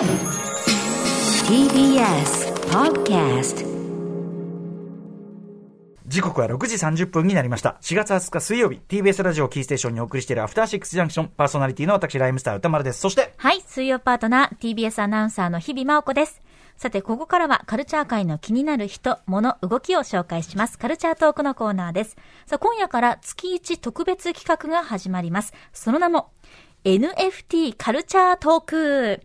[0.00, 0.08] TBS
[2.70, 3.66] Podcast
[6.06, 7.76] 時刻は6時30分になりました。
[7.82, 13.00] 4月20日水曜日、TBS ラジオキーステーションにお送りしているアフターシックスジャンクション、パーソナリティの私、ライムスター歌丸です。
[13.00, 16.40] そして、はい、水曜パートナー、TBS アナウンサーの日々真央子です。
[16.78, 20.78] さて、ここからはカルチャー界の気になる人、物、動きを紹介します。
[20.78, 22.16] カルチャートークのコーナーです。
[22.46, 25.52] さあ、今夜から月1特別企画が始まります。
[25.74, 26.30] その名も、
[26.84, 29.20] NFT カルチャートーク。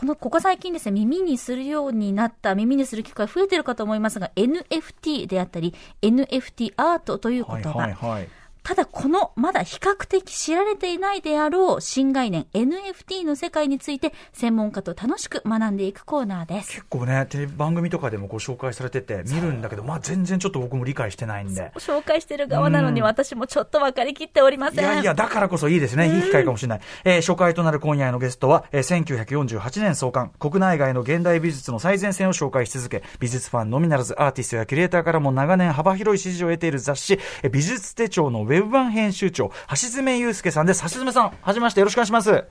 [0.00, 7.70] この、ここ最近ですね、耳にするようになった、耳にする機会増えてるかと思いますが、NFT であったり、NFT アートという言葉。
[7.72, 8.28] はいはいはい。
[8.70, 16.74] ただこのまだ比較的知られていないであろう新概念 NFT の世界について専門家と楽しく学んでいくコーナーです。
[16.74, 21.72] 結構ね、テレビ番組とかでもご紹介されてて、見るんだけど、まあ全然ちょっと僕も理解してないんで。
[21.78, 24.84] 紹介してる側なのに私もちょっと分かりきっておりません。
[24.84, 26.06] いやいや、だからこそいいですね。
[26.14, 26.80] いい機会かもしれない。
[27.02, 40.82] えー初回となる今夜のゲストは、えー1948年創刊、国内外の現代美術の最前線を紹介し続け、美術ファンのみならずアーティストやキュレーターからも長年幅広い支持を得ている雑誌、えー美術手帳のウェブ版編集長、橋爪祐介さんです。
[40.82, 42.44] 橋爪さん、はじめましてよろしくお願いします。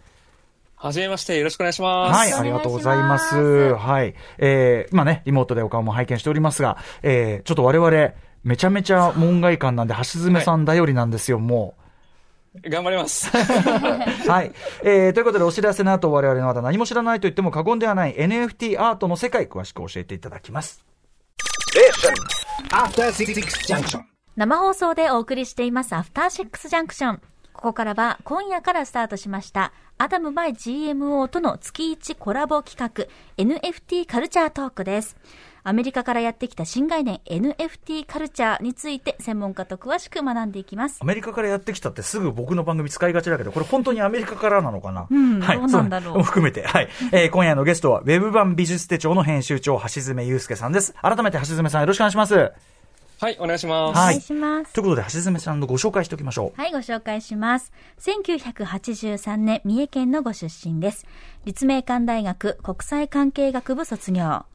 [0.76, 2.18] はじめまして、よろしくお願いします。
[2.18, 3.74] はい、ありがとうございます。
[3.76, 4.16] はい。
[4.38, 11.76] えー、今ね、リモートでお顔も拝見しておりますが、えー、ちょっと我々、めちゃめちゃ門外漢なんで、橋爪さん頼りなんですよ、も
[12.64, 12.70] う。
[12.70, 13.30] 頑張ります。
[13.36, 14.52] はい。
[14.84, 20.84] えー、ということで、お知らせの後、我々のまだ何も知らないと言っても過言ではない NFT アートの世界、詳しく教えていただきます。
[22.72, 23.34] After Six
[23.68, 24.19] Junction.
[24.40, 27.22] 生放送でお送りしていますアフターシックスジャンクション。
[27.52, 35.18] ここからは今夜からスタートしましたアダムバイ GMO との月1コラボ企画 NFT カルチャートークです。
[35.64, 41.06] アメリカからやってきた新概念 NFT カルチャーについて専門家と詳しく学んでいきますア。
[41.06, 45.06] メリカからやってきたってすぐ僕の番組使いがちだけど、これ本当にアメリカからなのかな？
[45.12, 45.58] うんはい。
[45.58, 46.88] どうなんだろう含めて、はい。
[47.12, 50.96] えー、今夜のゲストは、ウェブ版美術手帳の編集長、橋爪祐介さんです。
[51.02, 52.54] 改めて橋爪さんよろしくお願いします。
[53.22, 53.98] はい、お願いします。
[53.98, 54.74] はいお願いします。
[54.74, 56.62] ということで、橋爪さんのご紹介しておきましょう。
[56.62, 57.74] はい、ご紹介します。
[58.00, 61.06] 1983年、三重県のご出身です。
[61.44, 64.46] 立命館大学国際関係学部卒業。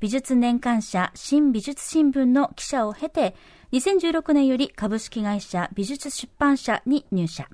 [0.00, 3.34] 美術年間社新美術新聞の記者を経て、
[3.72, 7.48] 2016年より株式会社美術出版社に入社。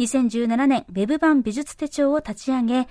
[0.00, 2.88] 2017年、ウェブ版美術手帳を立ち上げ、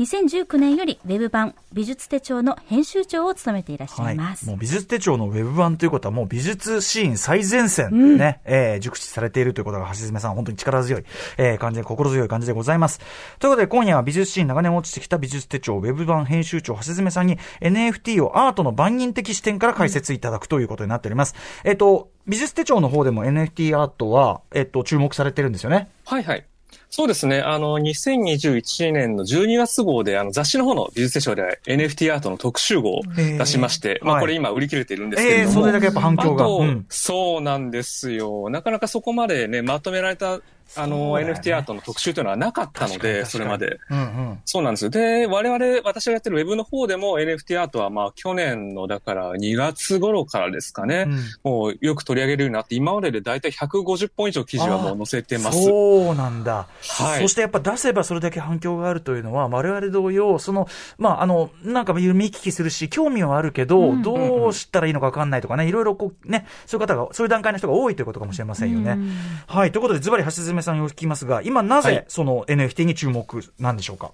[0.00, 4.46] 2019年よりウェブ版美術手帳の編集長を務めていらっしゃいます。
[4.46, 11.04] もう美術手帳のウェブ版ということはもう美術シーン最前線でね、えー熟知されているということが橋爪さん本当に力強い、
[11.36, 12.98] えー感じで心強い感じでございます。
[13.38, 21.34] ということで今夜は美術シーン長年落ちてきた美術手帳ウェブ版編集長橋爪さんに NFT をアートの万人的視点から解説いただくということになっております。
[21.62, 25.90] えっ、と、美術手帳の方でも NFT アートは、えっ、と、注目されてるんですよね。
[26.06, 26.46] はい、はい。
[26.90, 27.40] そうですね。
[27.40, 35.60] あの、2021年の12月号で、あの、雑誌の方の美術手帳で NFT アートの特集号を出しまして、まあ、はいこれ今売り切れているんですけれええども。
[35.60, 36.44] それだけやっぱ反響が。
[36.44, 38.50] あと、うんそうなんですよ。
[38.50, 40.40] なかなかそこまでね、まとめられた、
[40.76, 43.78] あの、ね NFT アートの特集というのはなかったので、それまで。
[43.90, 44.38] うんうん。
[44.44, 44.90] そうなんですよ。
[44.90, 55.64] で、我々、私がやってるウェブの方でも NFT アートは、まあ、去年の、だから2月頃からですかね、うんもうよく取り上げるようになって、今までで大体150本以上記事はもう載せてます。
[55.64, 56.66] そうなんだ。
[56.82, 68.92] はいそしてやっぱ出せばそれだけ反響があるというのは、我々同様、その、まあ、あの、なんか見聞きするし、興味はあるけど、うんどうしたらいいのかわかんないとかね、いろいろこう、ね、そういう方が、そういう段階の人が多いということかもしれませんよね。
[68.92, 69.10] うん
[69.46, 69.72] はい。
[69.72, 74.12] ということで、ズバリ橋爪さんにお聞きますが、今なぜはい、その NFT に注目なんでしょうか、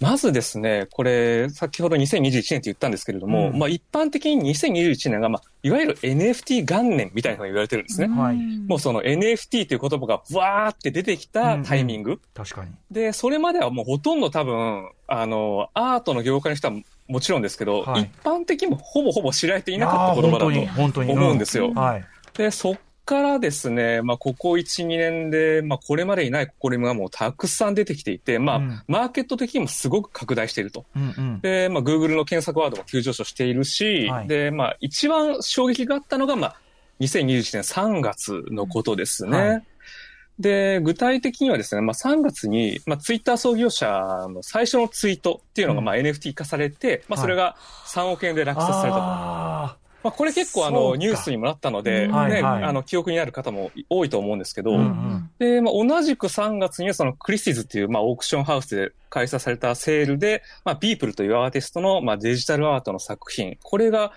[0.00, 8.08] まずですね、これ、先ほど2021年って言ったんですけれども、うんまあ一般的に2021年が、まあ、いわゆる NFT 元年みたいなのが言われてるんですね。
[8.08, 12.20] はいもうその NFT という言葉がわーって出てきたタイミング。
[12.34, 12.70] 確かに。
[12.90, 16.74] で、それまではもうほとんど多分、あの、アートの業界の人は
[17.08, 20.68] もちろんですけど、はい一般的にもほぼほぼ知られていなかった言葉だとに。
[21.12, 21.72] 思うんですよ。
[21.74, 22.04] はい。
[22.36, 22.78] で、そっ
[23.12, 30.86] からですね、まあ、ここ1、2年で、まあ、これまでにない試みがもうたくさん出てきていて、まあ、うんマーケット的にもすごく拡大していると。
[30.96, 31.40] うんうん。
[31.42, 36.56] で、まあ、Google の検索ワードも急上昇しているし、はいで、まあ、一番衝撃があったのが、まあ、
[37.00, 39.38] 2021年3月のことですね。
[39.38, 39.62] はい
[40.38, 47.56] で、具体的にはですね、まあ、3月に、まあ、ツイッター創業者の最初のツイートっていうのが、うんまあ、NFT 化されて、まあ、はいそれが
[47.86, 49.81] 3億円で落札されたと。
[50.02, 52.64] あまあ、これ結構あの、ニュースにもなったので、ね、はいはい。
[52.64, 64.12] あの、記憶にある方も多いと思うんですけど、うんうんで、まあ、同じく3月にはそのクリスティズっていう、まあ、オークションハウスで開催されたセールで、まあ、ビープルというアーティストの、まあ、デジタルアートの作品、これが、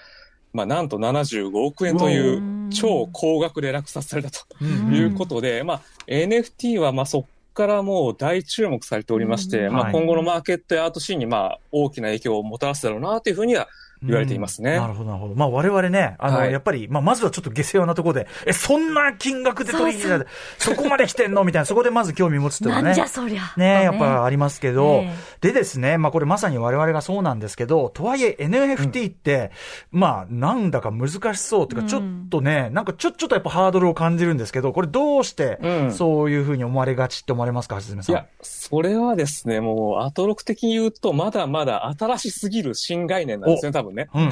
[0.54, 9.74] まあ、なんと75億円というう超高額で落札されたとうんいうことで、まあ、NFT は、まあ、そっからもう大注目されておりまして、うん。
[9.74, 9.94] まあ、はい。
[9.94, 13.68] 今後のマーケットやアートシーンにまあ大きな影響をもたらすだろうなというふうには
[14.06, 14.72] 言われていますね。
[14.72, 15.36] うんなるほど、なるほど。
[15.36, 16.52] まあ我々ね、あの、はい。
[16.52, 21.44] やっぱり、まあまずはちょっと下世話なところで、え、そんな金額で取引されて、そこまで来てんの？
[21.44, 22.86] みたいな、そこでまず興味持つっていうのはね。
[22.90, 23.54] なんじゃそりゃ。
[23.58, 25.14] ねやっとぱありますけど、え。
[25.42, 29.52] でですね、まあこれまさに我々がそうなんですけど、とはいえ NFT って、
[29.92, 31.88] まあなんだか難しそうというか、うん。
[31.88, 35.92] ちょっとね、なんかちょ、ちょっとやっぱハードルを感じるんですけど、これどうしてうん。
[35.92, 38.16] そういうふうに思われがちって思われますか、はじめさん？
[38.16, 44.10] いや、それはですね、もう、アトロク的に言うと、まだまだ新しすぎる新概念なんですね、多分ね。
[44.14, 44.28] うんう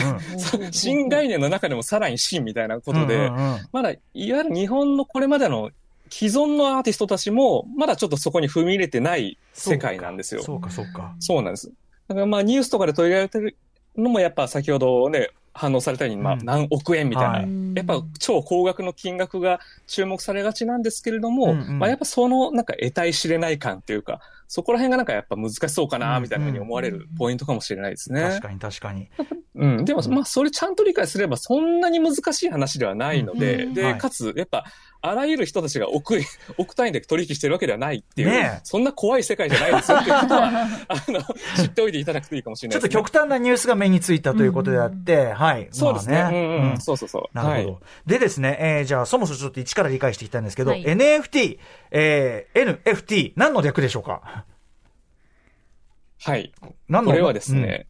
[0.67, 0.71] ん。
[0.71, 5.71] 新概念の中でもさらに新みたいなことで、うんうんうんまだ、いわゆる日本のこれまでの
[6.09, 10.43] 既存のアーティストたちも、まだちょっとそこに踏み入れてない世界なんですよ。
[10.43, 11.15] そうか、そうか。
[11.19, 11.71] そうなんです。
[12.07, 13.55] だからまあニュースとかで取り上げてる
[13.97, 24.19] のもやっぱ先ほどね、反応されたように、まあうん何億円みたいな、はいやっぱ超高額の金額が注目されがちなんですけれども、うんうんまあやっぱそのなんか得体知れない感っていうか、
[24.53, 28.21] そこら辺がなんかやっぱ難しそうかな、みたいなふうに思われるポイントかもしれないですね。
[28.21, 29.09] 確かに確かに。
[29.55, 29.83] うん。
[29.83, 34.63] でも、まあ、それちゃんと理解すれば、そんなに難しい話ではないので、で、かつ、やっぱ、
[35.05, 36.23] あらゆる人たちが億円、
[36.57, 40.47] 億単位で取引してるわけではないっていう、ねえそんな怖い世界じゃないですよっていうことは、
[40.87, 41.21] あの、
[41.57, 42.87] 知っておいていただくといいかもしれちょっと。
[42.87, 45.67] 極端なニュースが目についたということであって、はい。
[45.71, 46.15] そうですね。
[46.19, 46.79] まあうんうん。
[46.79, 47.37] そうそうそう。
[47.37, 47.73] なるほど。
[47.73, 51.57] はいでですね、えー、じゃあ、そもそもちょっと一から理解していきたいんですけど、はい NFT、
[51.91, 54.45] えー、NFT、何の略でしょうか？
[56.21, 56.53] はい。
[56.87, 57.11] 何の？
[57.11, 57.87] これはですね、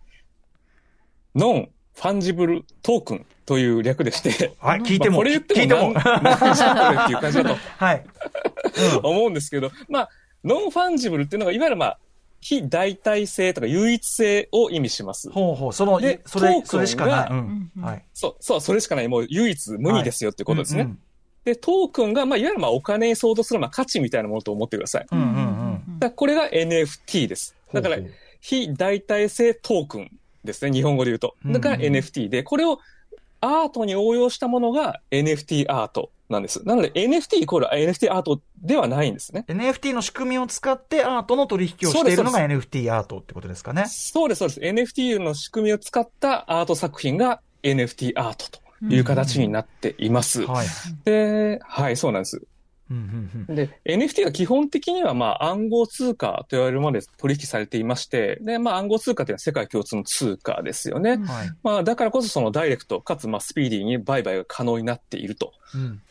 [1.36, 5.90] non-fungible token という略でして、うんはい、聞いても、まあこれ言っても聞いても。
[5.92, 5.94] っ
[7.08, 8.06] ていう感じだとはい。
[9.04, 10.10] 思うんですけど、まあ、
[10.44, 12.00] non-fungible っていうのが、いわゆるまあ、
[12.42, 15.30] 非代替性とか唯一性を意味します。
[15.32, 17.30] ほうほう、その、でそれ、 token がそれしかない。
[17.30, 17.72] ううんん。
[17.78, 18.06] うんはい。
[18.14, 20.82] そう、そう、それしかない、もう唯一無二ですよってことですね。
[20.82, 21.00] うん
[21.44, 25.08] で、トークンが、まあ、いわゆるまあ、お金に相当するまあ価値みたいなものと思ってください。
[25.12, 26.00] うんうんうん。
[26.00, 27.56] だこれが NFT です。
[27.74, 27.98] だから
[28.40, 30.12] 非代替性トークン
[30.46, 31.36] ですね、日本語で言うと。
[31.46, 32.80] だからうんうん NFT で、これを
[33.44, 36.66] アートに応用したものが NFT アートなんです。
[36.66, 39.44] なので NFT イコール NFT アートではないんですね。
[39.50, 43.86] NFT の仕組みを使ってアートの取引をしているのが NFT アートってことですかね。
[43.88, 44.60] そうです、そうです。
[44.62, 50.46] NFT の仕組みを使ったアート作品が NFT アートという形になっています。
[50.46, 50.68] はい。
[51.04, 52.44] で、はい、そうなんです。
[52.90, 53.56] うんうんうん。
[53.56, 61.12] で、NFT は基本的には、まあ、暗号通貨と言われるもので取引されていまして、で、まあ、暗号通貨というのは世界共通の通貨ですよね。
[61.14, 61.52] うんはい。
[61.64, 65.54] まあ、だからこそそのダイレクトかつ、まあ、スピーディーに売買が可能になっていると。
[65.76, 66.02] うん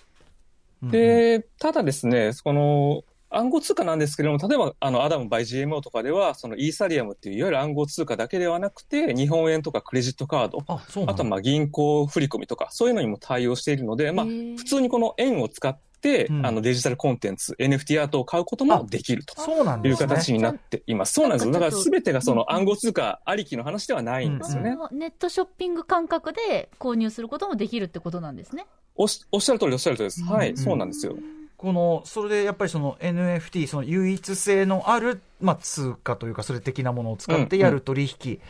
[0.85, 3.05] うん、で、ただですね、この、
[3.35, 19.97] 暗号通貨なんですけれども、例えば、あの、アダム by GMO とかでは、そのイーサリアムっていう、いわゆる暗号通貨だけではなくて、日本円とかクレジットカード、あ、あとはまあ銀行振込とか、そういうのにも対応しているので、まあ、普通にこの円を使って、うんあのデジタルコンテンツ、NFT アートを買うこともできるとそうなんいう。
[19.97, 21.15] 形になっています。
[21.15, 21.53] そうなんですよ。
[21.53, 24.77] だから全てがその暗号通貨ありきの話ではないんですよね。
[24.93, 28.67] ネットショッピング感覚で購入することもできるってことなんですね。
[28.95, 30.25] おしおっしゃる通りおっしゃる通りです。
[30.25, 31.17] はい、うんそうなんですよ。
[31.57, 38.41] この、それでやっぱりその NFT、その唯一性のある、まあ、通貨というか、それ的なものを使ってやる取引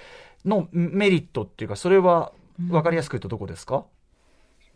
[0.47, 3.85] のメリットっていうか、それは分かりやすく言うとどこですか、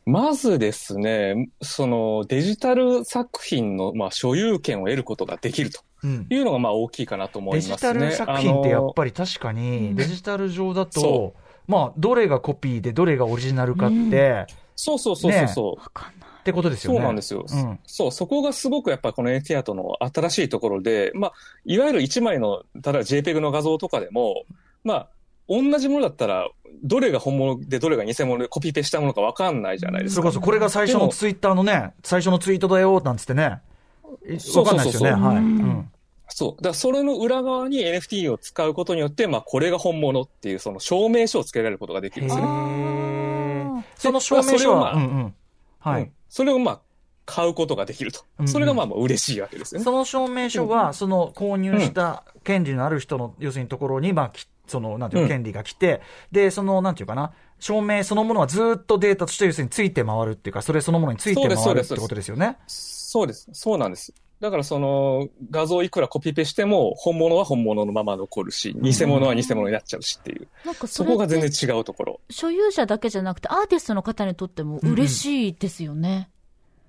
[0.07, 6.27] まずですね、そのデジタル作品のまあ所有権を得ることができるとうん。
[6.31, 7.93] いうのがまあ大きいかなと思いデますね。
[7.93, 11.35] ジタル作品ってやっりぱり確かうんに、デジタル上だとそ、
[11.67, 14.47] まあ、どれがコピーでどれがオリジナルかって、
[14.77, 15.81] そうそうそうそうそう。
[15.81, 16.29] わかんない。
[16.41, 16.99] ってことですよね。
[16.99, 17.45] そうなんですよ。
[17.49, 21.33] うんそう、そこがすごくやっぱりこの NFT アートの新しいところで、まあ、
[21.65, 24.45] いわゆる1枚の、例えば JPEG の画像とかでも、
[24.85, 25.09] まあ、
[25.49, 26.49] 同じものだったら、
[26.83, 30.23] どれが本物でどれが偽物でコピペしたものかわかんないじゃないですか。
[30.23, 33.61] それこそ、これが最初のツイッターのね、最初のツイートだよ、なんつってね。
[34.29, 35.13] いそうわかんないですよね。
[35.13, 35.37] はい。
[35.37, 35.91] ううんん。
[36.29, 36.51] そう。
[36.57, 43.85] だからそれの裏側に NFT を使うことによって、まあ、これが本物っていうその証明書をつけられることができるんですよね。
[43.97, 45.35] その証明書は、それをまあうんうん。
[45.79, 46.13] はいうん。
[46.29, 46.81] それをまあ、
[47.25, 48.49] 買うことができるとうんう。
[48.49, 49.85] んそれがまあ、もう嬉しいわけですよね。
[49.85, 56.01] その証明書は、その購入した権利のある人の、要するにところに、まあ、きその、なんていう権利が来て、
[56.33, 62.59] で、その、なんていうかな、証明そのものはずっとデータとして、要するについて回るっていうか、それそのものについてそうです回るってそうですことですよね？
[62.67, 63.49] そうです。
[63.53, 64.13] そうなんです。
[64.39, 70.49] だからその画像いくらコピペしても本物は本物のまま残るし、偽物は偽物になっちゃうしっていう。
[70.67, 72.21] なんかそこが全然違うところ。
[72.29, 76.29] 所有者だけじゃなくてアーティストの方にとっても嬉しいですよね。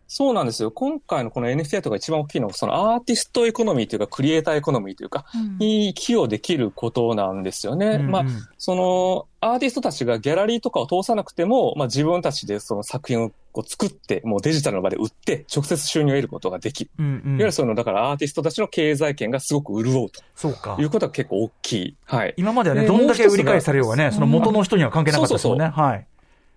[0.07, 0.71] そうなんですよ。
[0.71, 7.87] 今回のこの NFT とか一番大きいのは、そのアーティストエコノミーというか、クリエイターエコノミーというか、うんに寄与できることなんですよね。
[7.87, 8.25] うんうんまあ、
[8.57, 16.91] その、アーティストたちがギャラリーとかを通さなくても、まあ自分たちでその作品をこう作って、もうデジタルの場で売って、直接収入を得ることができる。
[16.99, 20.85] うんうんいわゆるその、だからアーティストたちの経済圏がすごく潤うそうかとい。
[20.85, 21.95] うことが結構大きい。
[22.05, 22.33] はい。
[22.37, 25.67] 今まではね、でどんだけ売り買いされようがね、その元の人には関係なかったですもんね。
[25.67, 26.07] はい。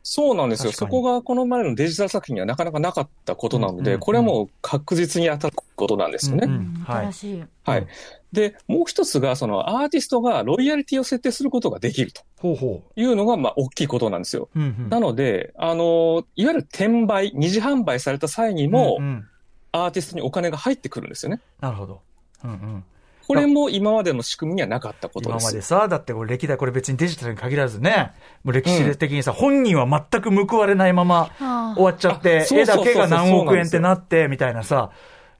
[0.03, 0.73] そうなんですよ。
[0.73, 6.47] そこがこの前のデジタル作品にはなかなかなかったことなので、うんうんうんこれはもう確実に当たることなんですよね。
[6.47, 7.07] うんうんはい。
[7.65, 7.87] はい。
[8.33, 14.49] で、もう一つが、そのアーティストがロイヤリティを設定することができるとほうほいうのが、まあ、大きいことなんですよ。
[14.55, 14.59] う。
[14.59, 19.27] うんうんなので、あの、いわゆる転売、二次販売された際にも、うんうん
[19.73, 21.41] アーティストにお金が入ってくるんですよね。
[21.61, 22.01] なるほど。
[22.45, 22.85] うんうん。
[23.31, 25.47] これも今までの仕組みにはなかったこと今です。
[25.47, 31.75] までさ、だってこれ歴代、これ別にデジタルに限らずね、もう歴史的にさ、本人は全く報われないままあ。
[31.77, 34.91] 終わっちゃって絵だけが何億円ってなって、みたいなさ、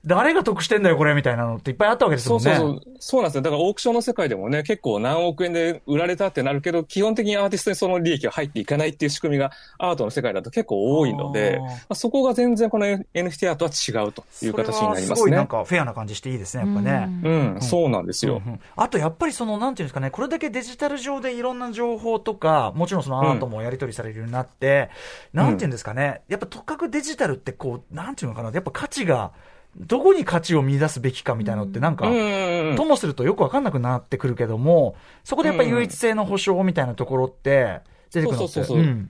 [0.05, 2.43] 誰が得してんだよ、これ、みたいなのっていっぱいあったわけですもんね。
[2.43, 2.93] そうそうそう。
[2.99, 3.41] そうなんですよ。
[3.43, 15.15] だからオークションの世界でもね、結構何億円で売られたってなるけど、基本的にアーティストにその利益が入っていかないっていう仕組みがアートの世界だと結構多いので、まあ、そこが全然この NFT アートは違うという形になりますね。
[15.15, 17.09] すごいなんかフェアな感じしていいですね、やっぱね。
[17.23, 18.41] うん、そうなんですよ。
[18.45, 24.89] うんうんあとやっぱりその、なんていうんですかね、これだけデジタル上でいろんな情報とか、もちろんそのアートもやり取りされるようになって、
[25.33, 29.31] なんていうんですかね、やっぱとかくデジタルってこう、なんていうのかな、やっぱ価値が、
[29.77, 32.75] どこに価値を見出すべきかみたいなのってなんか、うんうんうん。
[32.75, 38.53] ともするとよくわかんなくなってくるけども、そこでやっぱり唯一性の保証みたいなところって、出てくるのって。
[38.53, 38.85] そうそうそうそう。
[38.85, 39.09] ん。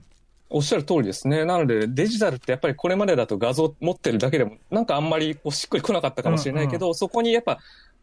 [0.50, 1.44] おっしゃる通りですね。
[1.44, 7.58] なので、デジタルってやっぱりこれまでだと画像持ってるだけでも、なんかあんまりこうしっくりこなかったかもしれないけど、そこにやっぱ、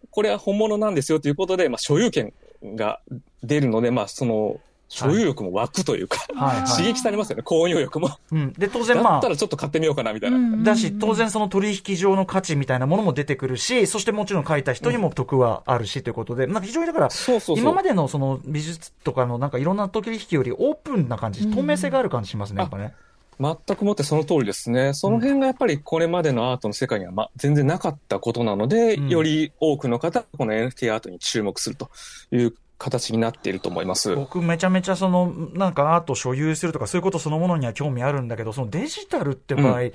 [0.10, 3.00] これは本物なんですよということで、まあ、所有権が
[3.44, 4.60] 出るので、まあ、その、
[4.90, 8.10] 所有欲も湧くというか、はいはい刺激されますよね、購入欲も。
[8.32, 8.54] うん。
[8.54, 10.38] で、当だ然まあった、らちょっと買ってみようかな、みたいな。
[10.38, 17.64] うんだし、当然その取引上の価値みたいなものも出てくるし、そしてもちろん書いた人にも得はあるしということで、なんか非常にだから、そうそうそう。
[17.64, 22.94] 今までのその美術とかのなんかいろんな取引よりオープンな感じ、透明性がある感じしますね、やっぱね。
[23.40, 24.94] 全くもってその通りですね。
[24.94, 31.90] その辺がやっぱりこれまでのアートの世界には、ま、全然なかったことなので、うんより多くの方がこの NFT アートに注目すると
[32.32, 34.16] いう形になっていると思います。
[34.16, 39.92] 僕めちゃめちゃその、なんかアート所有するとかそういうことそのものには興味あるんだけど、そのデジタルって場合、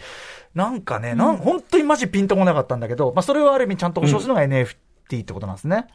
[0.55, 5.87] なんかね、なん本当にマジピンとこなかったんだけど、まあそれをある意味ちゃんと保証するのが NFT ってことなんですね。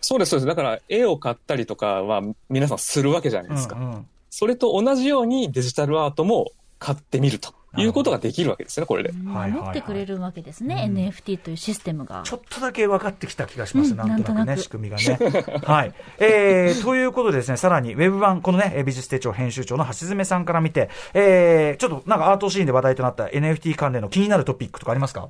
[0.00, 0.46] そうです、そうです。
[0.46, 3.76] だから絵を買ったりとかは皆さんするわけじゃないですか。
[3.76, 9.12] うんうんそれと同じようにデジタルアートも買ってみるということができるわけですね、これで。
[9.12, 12.22] 守ってくれるわけですね、うん NFT というシステムが。
[12.24, 15.18] ちょっとだけ分かってきた気がします、うんなんとなくね、仕組みがね。
[15.64, 15.94] はい。
[16.18, 25.28] えー、ということでですね、さらに、ウェブ版、このね、えー美術手帳編集長の橋爪さんから見て、えー、ちょっとなんかアートシーンで話題となった NFT 関連の気になるトピックとかありますか？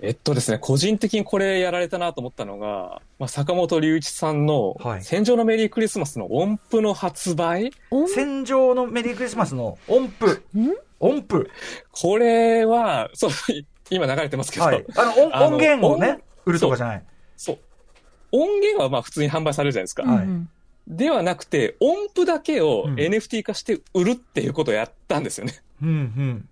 [0.00, 10.44] えっとですね、個人的にこれやられたなと思ったのが、まあ、坂本龍一さんのはい戦場のメリークリスマスの音符の発売、お戦場のメリークリスマスの音符。
[11.00, 11.50] 音符。
[11.92, 13.30] これは、そう、
[13.90, 14.84] 今流れてますけど、はい。
[14.96, 17.04] あの、音音源をね音、売るとかじゃない。
[17.36, 17.58] そう。
[18.32, 20.02] 音源はまあ普通に販売されるじゃないですか。
[20.04, 20.26] はい
[20.90, 25.52] ではなくて、音符だけをうん NFT 化して売るっていうことをやったんですよね。
[25.82, 26.48] うんうん。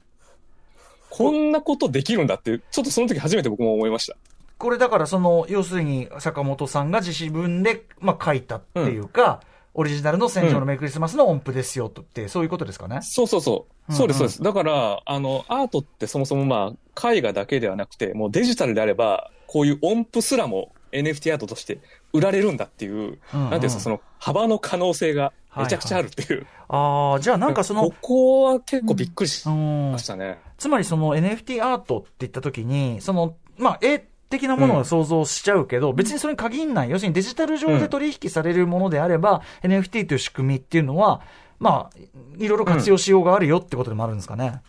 [1.10, 4.16] こんなことできるんだっていう、ちょっとその時初めて僕も思いました。
[4.58, 9.40] これだからその、要するに坂本さんが自分で、まあ、書いたっていうか、
[9.74, 13.00] オリジナルの戦場のメリークリスマスの音符ですよとって、そういうことですかね？
[13.02, 13.92] そうそうそう。
[13.92, 14.42] そうです、そうです。
[14.42, 21.78] だから、あの、アートってそもそもまあ、絵画だけではなくて、もうデジタルであれば、こういう音符すらも NFT アートとして
[22.16, 26.46] 売られるんだっていう、うんうんなんていうその幅の可能性がめちゃくちゃあるっていう。
[26.68, 30.38] ああ、じゃあなんかその こ、こは結構びっくりしうんましたね。
[30.58, 36.90] つまりその NFT アートって言ったときに、その、まあ、絵的なものを想像しちゃうけど、別にそれに限んない。
[36.90, 41.20] 要するにデジタル上で取引されるものであれば、NFT という仕組みっていうのは、
[41.58, 41.98] まあ、
[42.38, 44.60] いろいろ活用しようがあるよってことでもあるんですかね。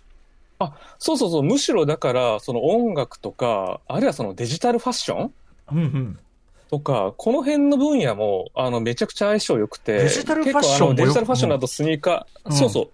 [0.59, 1.43] あ、そうそうそう。
[1.43, 5.33] むしろだから、その音楽とか、あるいはそのデジタルファッション
[5.71, 6.19] うんうん。
[6.69, 9.97] とか、この辺の分野も、あの、めちゃくちゃ相性良くて。
[9.99, 12.57] デジタルファッションデジタルファッションだとスニーカー、うん。
[12.57, 12.89] そうそう。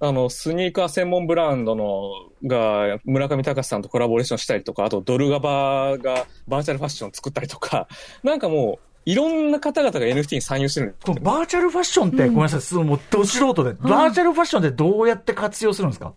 [0.00, 2.10] あの、スニーカー専門ブランドの、
[2.46, 7.88] が、村上隆さんとコラボレーションしたりとか、あと、ドルガバがバーチャルファッションを作ったりとか、
[8.22, 16.12] なんかもう、いろんな方々が NFT に参入してるこのバーチャルファッションって、ごめんなさい、もうど素人で、バーチャルファッションってどうやって活用するんですか？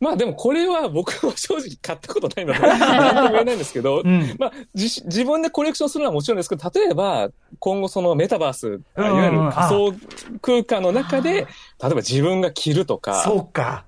[0.00, 4.34] まあでもこれは僕は正直買ったことないので、 なんとも言えないんですけど、うん。
[4.38, 9.94] まあ、自自分でコレクションするのはもちろんですけど、例えば、今後そのメタバース、いわゆる仮想
[10.40, 11.46] 空間の中で、例え
[11.80, 13.84] ば自分が着るとか、そうか。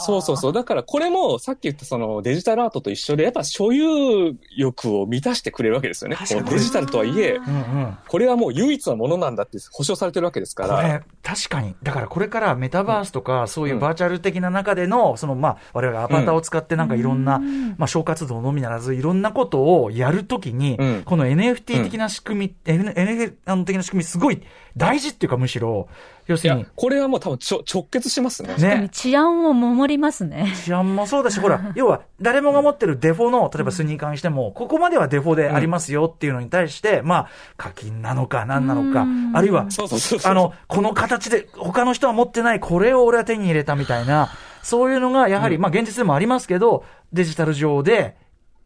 [0.00, 0.52] そうそうそう。
[0.52, 6.16] だからこれもさっき言ったそのデジタルアートと一緒で、やっぱ所有欲を満たしてくれるわけですよね。
[6.16, 7.98] 確かにこうデジタルとはいえ、うんうん。
[8.08, 11.02] これはもう唯一のものなんだって保証されてるわけですから。
[11.22, 11.74] 確かに。
[11.82, 17.38] だからこれからメタバースとか、そういうバーチャル的な中での、その、まあ、我々がアバターを使ってなんかいろんな、
[17.76, 24.42] まあ、小活動のみならず、いろんなことをやるときに、うんこの NFT 的な仕組み、N- NFT 的な仕組み、すごい
[24.76, 25.88] 大事っていうか、むしろ、
[26.28, 28.54] 要するに、、これはもう多分ちょ直結しますね。
[28.56, 28.90] ね。
[28.92, 30.52] 治安を守りますね。
[30.62, 40.30] 治安もそうだし、ほら、 要は、誰もが持ってるデフォの、例えばスニーカーにしても、ここまではデフォでありますよっていうのに対して、まあ、課金なのか何なのかうん、あるいは、そうそうそうそう。
[40.30, 44.28] あの、この形で、他の人は持ってない、これを俺は手に入れたみたいな、
[44.62, 48.16] そういうのが、やはり、まあ、現実でもありますけど、デジタル上で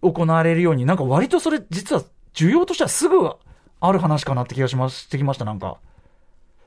[0.00, 2.02] 行われるように、なんか割とそれ、実は、
[2.34, 3.18] 需要としてはすぐ
[3.78, 5.76] ある話かなって気がしましてきました、なんか。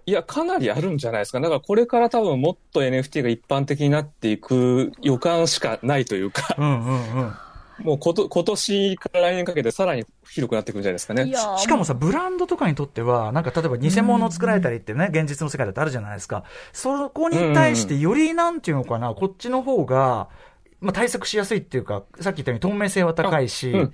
[0.07, 1.39] いや、かなりあるんじゃないですか。
[1.39, 7.33] だからこれから多分もっと NFT が一般的になっていく予感しかないというか、うんうんうん。
[7.79, 11.29] もうこと今年から来年かけてさらに広くなっていくんじゃないですかね。
[11.29, 16.43] やしかもさ、ブランドとかにとっては、なんか例えば偽物を作られたりってね、現実の世界だってあるじゃないですか。
[16.71, 20.29] そこに対してよりなんていうのかな、こっちの方が、
[20.81, 23.93] まあ対策しやすいっていうか、さっき言ったように透明性は高いし、あうん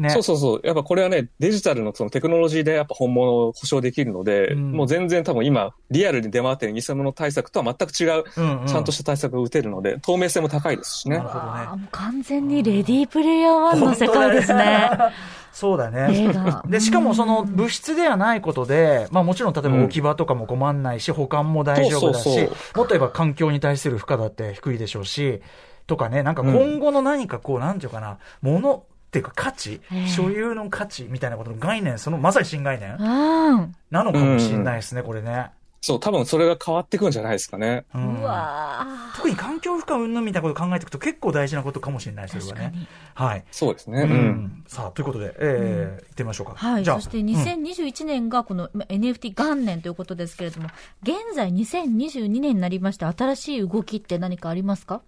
[0.00, 0.10] ね。
[0.10, 0.60] そうそうそう。
[0.64, 4.72] やっぱこれはね、デジタルのそのテクノロジーでやっぱ本物を保証できるので、うん。
[4.72, 8.66] もう全然多分今、リアルに出回ってる偽物対策とは全く違う、うんうん。
[8.66, 11.18] ちゃんとした対策が打てるので、透明性も高いですしね。
[11.18, 11.28] なる。
[11.28, 11.66] ほどね。
[11.66, 14.90] もう完全にレディープレイヤー1の世界ですね。
[15.56, 16.34] そうだね。
[16.68, 25.40] で、しかもその物質ではないことで、まあもちろん例えば置き場とかも困んないし、保管も大丈夫だし、そうそうもっと言えば環境に対する負荷だって低いでしょうし、
[25.86, 33.74] とかね、なんか今後の何かこう、なんていうかな、ものっていうか価値、ええ所有の価値みたいなことの概念、そのまさに新概念うん。
[33.90, 35.50] なのかもしれないですね、これね。
[35.80, 37.84] そう、多分それが変わってくんじゃないですかね。
[37.94, 38.84] うわ
[39.16, 42.72] 特に環境負荷云々みたいなことを考えていくと結構大事なことかもしれない、それはね。
[43.14, 43.44] はい。
[43.52, 44.02] そうですね。
[44.02, 44.10] ううん。
[44.10, 44.64] ん。
[44.66, 46.54] さあ、ということで、えー、行ってみましょうか。
[46.56, 46.84] はい。
[46.84, 50.68] じゃあそしてうん2021年がこのま NFT 元年ということですけれども、
[51.04, 55.02] 現在2022年になりまして新しい動きって何かありますか？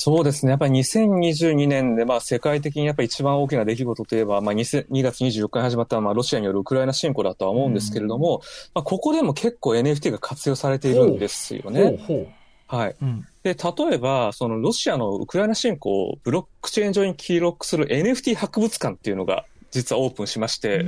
[0.00, 0.50] そうですね。
[0.50, 8.40] やっぱり2022年で、まあ世界的にやっぱり一番大きな出来事といえば、まあ 2, 2月24日に始まった、まあロシアによるウクライナ侵攻だとは思うんですけれども、
[8.74, 11.82] まあここでも結構 NFT が活用されているんですよね。
[11.82, 12.26] ほうほう。
[12.68, 12.96] はい。
[13.02, 13.26] うん。
[13.42, 20.84] で、例えば、そのロシアのウクライナ侵攻をブロックチェーン上に記録する NFT 博物館っていうのが実はオープンしまして、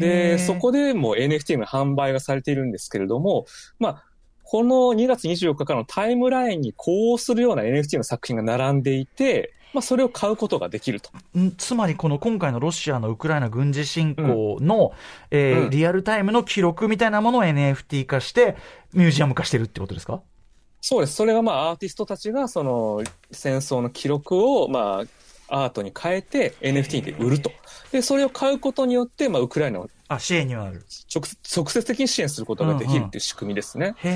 [0.00, 3.46] で、そこでも NFT の販売がされているんですけれども、
[3.80, 4.04] まあ、
[4.52, 11.08] この2月24日からのタイムラインに呼応するような NFT の作品が並んでいて、まあ、それを買うことができると。
[11.38, 14.92] んつまり、この今回のロシアのウクライナ軍事侵攻の、
[15.30, 18.58] えーうんリアルタイムの記録みたいなものを NFT 化して、
[18.92, 20.20] ミュージアム化してるってことですか？
[20.82, 21.14] そうです。
[21.14, 25.04] それがまあ、アーティストたちが、その、戦争の記録を、まあ、
[25.54, 27.52] アートに変えて NFT で売ると。
[27.92, 30.64] で、それを買うことによって、まあ、ウクライナをあ、支援には。
[31.14, 33.94] 直直接的に支援することができるっていう仕組みですね。
[33.98, 34.10] へ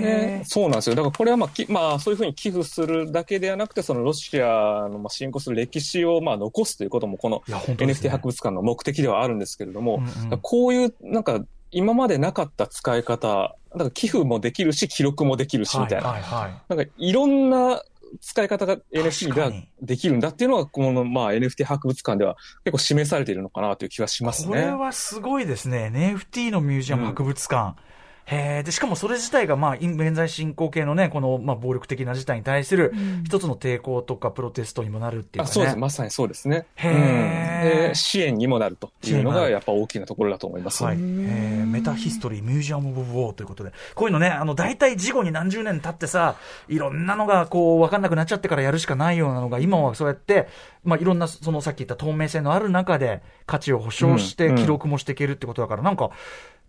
[0.00, 0.96] ね、そうなんですよ。
[0.96, 16.08] だからこれはまあ、きまあ、そういうふうに寄付するだけではなくて、そのロシアのまあ侵攻する歴史をまあ残すということも、この NFT ね博物館の目的ではあるんですけれども、うんうんだからこういう、なんか、今までなかった使い方、だから寄付もできるし、記録もできるし、みたいな。
[16.08, 16.62] はいはいはい。
[16.68, 17.82] なんか、いろんな
[18.20, 24.48] 使い方が NFT ができるんだっていうのが、このまあ NFT 博物館では結構示されているのかなという気はしますね。
[24.48, 25.90] これはすごいですね。
[25.94, 27.76] NFT のミュージアム博物館。
[27.80, 27.88] へ
[28.30, 32.92] え、で、しかもそれ自体が、まあ、今現在進行形のね、この、まあ、暴力的な事態に対する、
[33.24, 35.50] 一つの抵抗とか、プロテストにもなるっていうかね。
[35.50, 35.76] あそうです。
[35.76, 36.66] まさにそうですね。
[36.76, 40.84] へーうんで支援にもなるというのが、やっぱ大きなところだと思います。
[40.84, 40.96] はい。
[40.96, 43.72] えーメタヒストリーミュージアム・オブ・ウォーということで。
[43.94, 46.36] こういうのね、あの、大体事後に何十年経ってさ、
[46.68, 50.48] いろんなのがこう、わかんなくなっちゃってからやるしかないようなのが、今はそうやって、
[50.84, 56.10] まあ、いろんな、そのさっき言った透明性のある中で、価値を保証してうん記録もしていけるってことだから、なんか、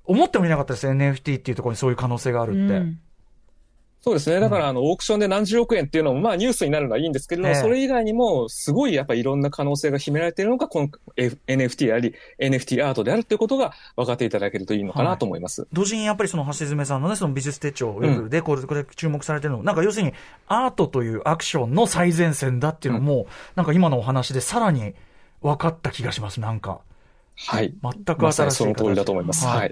[0.10, 2.76] 思ってもいなかったです、NFT っていうところにそういう可能性があるって。
[2.76, 3.00] うん
[4.02, 4.40] そうですね。
[4.40, 15.68] だから、あの、オークションで何十億円っていうのも、まあ、ニュースになるのはいいんですけれども、ええそれ以外にも、すごいやっぱいろんな可能性が秘められているのが、この NFT であり、NFT アートであるということが分かっていただけるといいのかなと思います。
[15.74, 20.14] 同時にやっぱりその橋爪さんのね、その美術手帳で、これ、これ注目されてるの、なんか要するに、
[20.48, 24.94] アートというアクションの最前線だっていうのも、なんか今のお話でさらに
[25.42, 26.80] 分かった気がします、なんか。
[27.48, 27.74] はい。
[27.82, 29.46] 全く新しいその通りだと思います。
[29.46, 29.70] はい。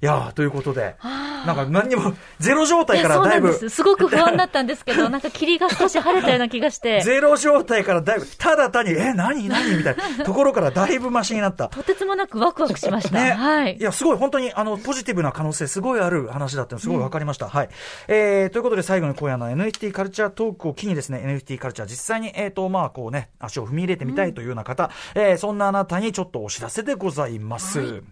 [0.00, 3.76] いやーということで、なんか何にも、ゼロ状態からだいぶそうなんで、す。
[3.76, 9.76] すごく不安だったんですけど、なんか霧が少し晴れたような気がして、 ゼロ状態からだいぶ、ただ単に、え、何何？
[9.76, 11.68] みたいな ところからだいぶマシになった。
[11.68, 13.14] とてつもなくワクワクしました。
[13.18, 13.32] ね。
[13.32, 13.82] はいい。
[13.82, 17.48] や、すごい、本当に、あの、ポジティブな可能性、すごいある話だったの、すごい分かりました。
[17.48, 17.68] はい。
[18.06, 27.80] えー、ということで、最後に今夜の NFT カルチャートークを機にですね、NFT カルチャー、実際に、えっ、と、まあ、こうね、足を踏み入れてみたいというような方、えーそんなあなたにちょっとお知らせでごございます。
[27.80, 28.02] はい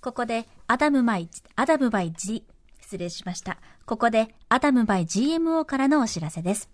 [0.00, 2.44] ここで、 Adam by、Adam by G、
[2.78, 3.56] 失礼しました。
[3.86, 6.68] ここで、アダムバイ GMO からのお知らせです。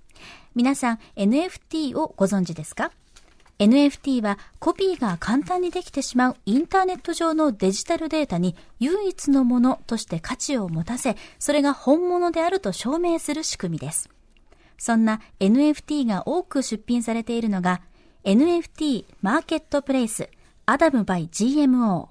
[0.56, 2.90] 皆さん、NFT をご存知ですか
[3.60, 14.10] ？NFT はコピーが簡単にできてしまうインターネット上のデジタルデータに唯一のものとして価値を持たせ、それが本物であると証明する仕組みです。
[14.76, 17.80] そんな NFT が多く出品されているのが
[18.24, 20.28] NFT マーケットプレイス
[20.70, 22.06] アダムバイ GMO。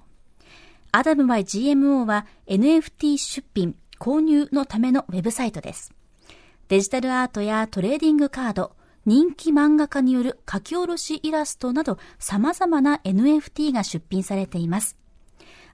[0.92, 5.94] Adam by GMO は NFT 出品、購入のためのウェブサイトです。
[6.68, 8.72] デジタルアートやトレーディングカード、
[9.06, 14.98] 人気漫画家による書き下ろしイラストなど様々な NFT が出品されています。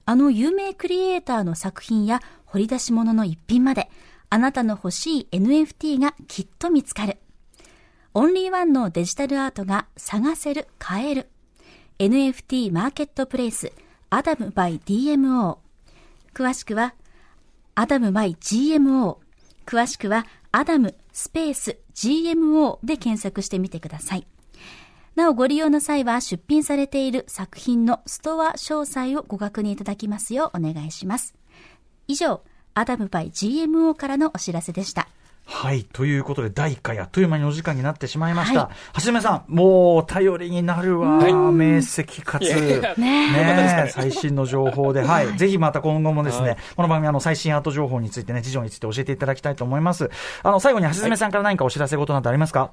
[0.05, 3.89] あの有名クリエイターの作品や掘り出し物の一品まで、
[4.29, 7.17] あなたの欲しい NFT がきっと見つかる。
[8.13, 11.27] オンリーワンのデジタルアートが探せる、買える。
[11.99, 13.71] NFT マーケットプレイス、
[14.11, 15.57] Adam by GMO。
[16.31, 16.93] 詳しくは、
[17.73, 19.17] Adam by GMO。
[19.65, 24.27] 詳しくは、アダムスペース GMO で検索してみてください。
[25.15, 31.33] なおご利用の際は出品されている作品のストア詳細をご確認いただきますようお願いします。
[32.07, 32.43] 以上、
[32.75, 35.07] Adam by GMO からのお知らせでした。
[35.49, 35.85] はい。
[35.85, 38.59] ということで、第1回あっという間にお時間になってしまいました。
[38.59, 41.07] ははじめさん、もう頼りになるわ。
[41.19, 42.43] 明晰かつ。
[42.43, 45.37] ねねえ、最新の情報で、はい。
[45.37, 50.11] ぜひまた今後もですね、この番組、あの、最新アート情報についてね、事情について教えていただきたいと思います。
[50.43, 52.71] あの、最後に、はじめさんから何かお知らせ事などありますか？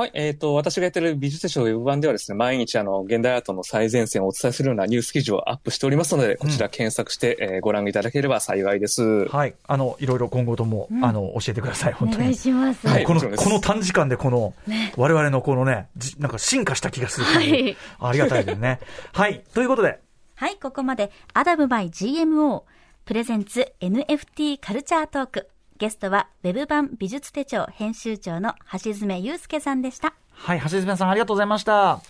[0.00, 9.28] はい、えっ、と、私がやってる美術書ウェブ版ではですね、毎日あの、現代アートの最前線をお伝えするようなニュース記事をアップしておりますので、こちら検索して、えーご覧いただければ幸いです。
[9.28, 9.54] はい。
[9.66, 11.92] あの、いろいろ今後とも、あの、教えてください。
[11.92, 12.34] 本当に。
[12.34, 14.54] しますはいこの、この短時間でこの、
[14.96, 18.80] 我々のこのね、じなんか進化した気がするはいありがたいですね。
[19.12, 19.42] はい。
[19.52, 19.98] ということで、
[20.36, 22.62] はい、ここまでアダムバイ GMO
[23.04, 25.50] プレゼンツ NFT カルチャートーク。
[25.80, 28.52] ゲストはウェブ版美術手帳編集長の
[28.84, 30.12] 橋爪祐介さんでした。
[30.30, 30.60] はい。
[30.60, 31.92] 橋爪さんありがとうございました。
[31.92, 32.02] あ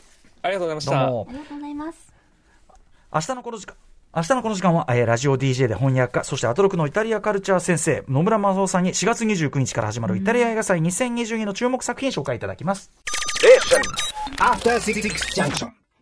[0.47, 0.91] りがとうございました。
[0.91, 1.33] どうもあ。
[1.33, 2.13] りがとうございます。
[3.15, 3.77] 明日のこの時間、
[4.17, 12.91] 明日のこの時間は、えーラジオ DJ で翻訳家、そしてアトロクのイタリアカルチャー先生、野村正夫さんに4月29日から始まるイタリア映画祭2022の注目作品紹介いただきます。
[14.41, 15.80] After Six Junction.